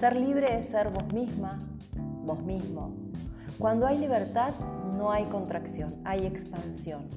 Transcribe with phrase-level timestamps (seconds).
[0.00, 1.58] Ser libre es ser vos misma,
[2.24, 2.96] vos mismo.
[3.58, 4.54] Cuando hay libertad,
[4.96, 7.10] no hay contracción, hay expansión.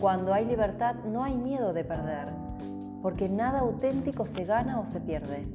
[0.00, 2.30] Cuando hay libertad, no hay miedo de perder,
[3.02, 5.46] porque nada auténtico se gana o se pierde.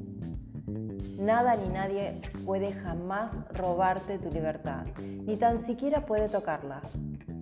[1.17, 6.83] Nada ni nadie puede jamás robarte tu libertad, ni tan siquiera puede tocarla,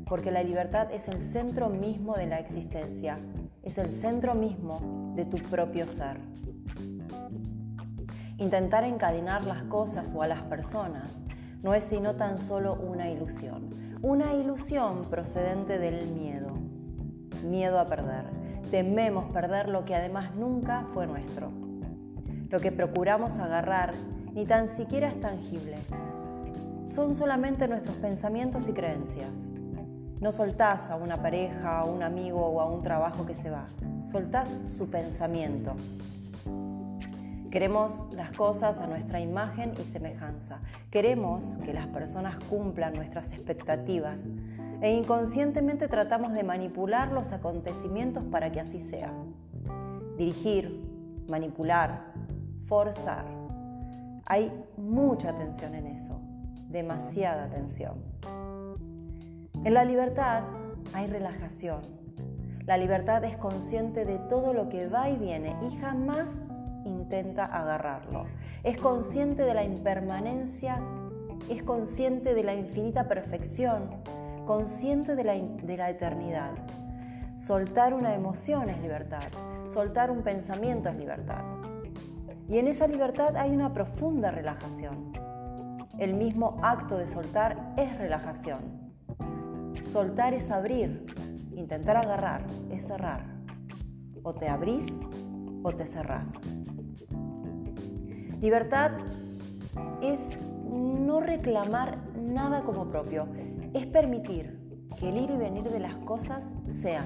[0.05, 3.19] porque la libertad es el centro mismo de la existencia,
[3.61, 6.17] es el centro mismo de tu propio ser.
[8.41, 11.21] Intentar encadenar las cosas o a las personas
[11.61, 16.49] no es sino tan solo una ilusión, una ilusión procedente del miedo,
[17.47, 18.25] miedo a perder.
[18.71, 21.51] Tememos perder lo que además nunca fue nuestro.
[22.49, 23.93] Lo que procuramos agarrar
[24.33, 25.77] ni tan siquiera es tangible.
[26.85, 29.45] Son solamente nuestros pensamientos y creencias.
[30.19, 33.67] No soltás a una pareja, a un amigo o a un trabajo que se va.
[34.03, 35.75] Soltás su pensamiento.
[37.51, 40.61] Queremos las cosas a nuestra imagen y semejanza.
[40.89, 44.23] Queremos que las personas cumplan nuestras expectativas
[44.79, 49.11] e inconscientemente tratamos de manipular los acontecimientos para que así sea.
[50.17, 50.81] Dirigir,
[51.27, 52.13] manipular,
[52.67, 53.25] forzar.
[54.27, 56.21] Hay mucha tensión en eso,
[56.69, 58.01] demasiada tensión.
[59.65, 60.43] En la libertad
[60.93, 61.81] hay relajación.
[62.65, 66.37] La libertad es consciente de todo lo que va y viene y jamás
[66.85, 68.25] intenta agarrarlo.
[68.63, 70.81] Es consciente de la impermanencia,
[71.49, 73.89] es consciente de la infinita perfección,
[74.45, 76.51] consciente de la, eternidad.
[77.37, 79.29] Soltar una emoción es libertad,
[79.67, 81.43] soltar un pensamiento es libertad.
[82.47, 85.13] Y en esa libertad hay una profunda relajación.
[85.97, 88.91] El mismo acto de soltar es relajación.
[89.91, 91.05] Soltar es abrir,
[91.55, 93.25] intentar agarrar es cerrar.
[94.23, 94.85] O te abrís
[95.63, 96.29] o te cerrás.
[98.41, 98.93] Libertad
[100.01, 100.39] es
[100.71, 103.27] no reclamar nada como propio,
[103.75, 104.59] es permitir
[104.97, 107.05] que el ir y venir de las cosas sean.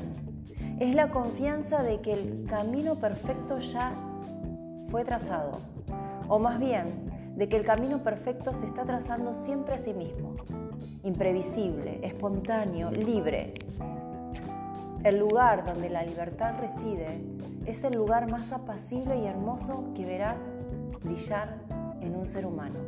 [0.80, 3.96] Es la confianza de que el camino perfecto ya
[4.88, 5.60] fue trazado,
[6.30, 10.38] o más bien de que el camino perfecto se está trazando siempre a sí mismo,
[11.04, 13.56] imprevisible, espontáneo, libre.
[15.04, 17.22] El lugar donde la libertad reside
[17.66, 20.40] es el lugar más apacible y hermoso que verás
[21.06, 21.60] brillar
[22.02, 22.80] en un ser humano,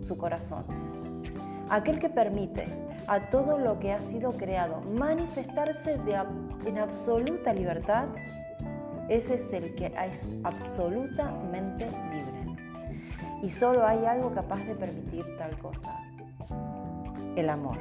[0.00, 0.64] su corazón.
[1.68, 2.66] Aquel que permite
[3.06, 5.98] a todo lo que ha sido creado manifestarse
[6.64, 8.08] en absoluta libertad
[9.10, 12.56] ese es el que es absolutamente libre.
[13.42, 15.98] Y solo hay algo capaz de permitir tal cosa.
[17.34, 17.76] El amor.